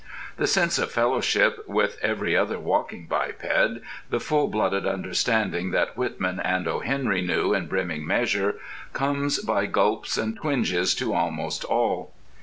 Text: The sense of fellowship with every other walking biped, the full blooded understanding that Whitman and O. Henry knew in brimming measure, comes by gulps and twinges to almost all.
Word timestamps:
The 0.37 0.47
sense 0.47 0.79
of 0.79 0.91
fellowship 0.91 1.63
with 1.67 1.99
every 2.01 2.35
other 2.35 2.57
walking 2.57 3.05
biped, 3.05 3.45
the 4.09 4.19
full 4.19 4.47
blooded 4.47 4.87
understanding 4.87 5.69
that 5.73 5.95
Whitman 5.95 6.39
and 6.39 6.67
O. 6.67 6.79
Henry 6.79 7.21
knew 7.21 7.53
in 7.53 7.67
brimming 7.67 8.07
measure, 8.07 8.55
comes 8.93 9.37
by 9.43 9.67
gulps 9.67 10.17
and 10.17 10.35
twinges 10.35 10.95
to 10.95 11.13
almost 11.13 11.63
all. 11.65 12.15